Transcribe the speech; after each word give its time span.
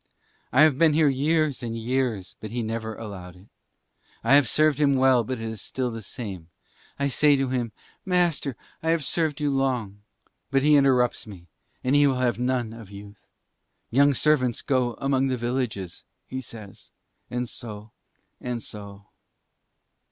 I 0.51 0.63
have 0.63 0.79
been 0.79 0.93
here 0.93 1.07
years 1.09 1.61
and 1.61 1.77
years 1.77 2.35
but 2.39 2.49
he 2.49 2.63
never 2.63 2.95
allowed 2.95 3.35
it. 3.35 3.45
I 4.23 4.33
have 4.33 4.49
served 4.49 4.79
him 4.79 4.95
well 4.95 5.23
but 5.23 5.37
it 5.39 5.43
is 5.47 5.61
still 5.61 5.91
the 5.91 6.01
same. 6.01 6.49
I 6.97 7.07
say 7.07 7.35
to 7.35 7.49
him, 7.49 7.71
'Master, 8.03 8.55
I 8.81 8.89
have 8.89 9.03
served 9.05 9.39
you 9.39 9.51
long...' 9.51 10.01
but 10.49 10.63
he 10.63 10.75
interrupts 10.75 11.27
me 11.27 11.45
for 11.83 11.91
he 11.91 12.07
will 12.07 12.15
have 12.15 12.39
none 12.39 12.73
of 12.73 12.89
youth. 12.89 13.27
Young 13.91 14.15
servants 14.15 14.63
go 14.63 14.95
among 14.95 15.27
the 15.27 15.37
villages, 15.37 16.03
he 16.25 16.41
says. 16.41 16.89
And 17.29 17.47
so, 17.47 17.91
and 18.39 18.63
so..." 18.63 19.05